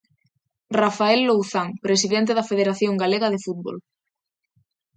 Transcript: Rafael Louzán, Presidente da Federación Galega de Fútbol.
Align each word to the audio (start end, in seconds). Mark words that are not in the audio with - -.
Rafael 0.81 1.21
Louzán, 1.29 1.67
Presidente 1.85 2.31
da 2.37 2.47
Federación 2.51 2.93
Galega 3.03 3.27
de 3.33 3.41
Fútbol. 3.45 3.77